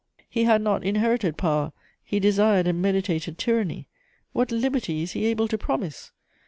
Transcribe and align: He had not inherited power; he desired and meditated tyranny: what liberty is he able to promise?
He 0.27 0.45
had 0.45 0.63
not 0.63 0.83
inherited 0.83 1.37
power; 1.37 1.73
he 2.03 2.19
desired 2.19 2.65
and 2.65 2.81
meditated 2.81 3.37
tyranny: 3.37 3.87
what 4.33 4.51
liberty 4.51 5.03
is 5.03 5.11
he 5.11 5.27
able 5.27 5.47
to 5.47 5.59
promise? 5.59 6.11